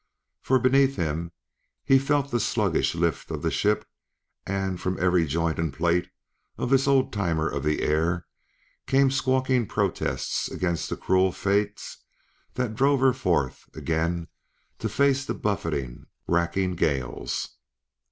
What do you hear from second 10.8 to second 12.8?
the cruel fates that